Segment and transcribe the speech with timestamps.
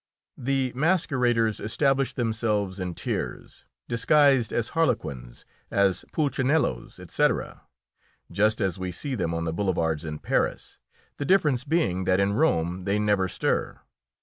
[0.39, 7.67] The masqueraders establish themselves in tiers, disguised as harlequins, as pulcinellos, etc.,
[8.31, 10.79] just as we see them on the boulevards in Paris,
[11.17, 13.79] the difference being that in Rome they never stir.